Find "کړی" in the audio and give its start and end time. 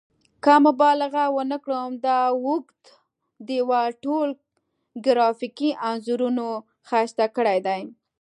7.35-7.59